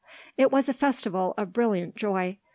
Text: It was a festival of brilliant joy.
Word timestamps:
It 0.35 0.51
was 0.51 0.67
a 0.67 0.73
festival 0.73 1.35
of 1.37 1.53
brilliant 1.53 1.95
joy. 1.95 2.39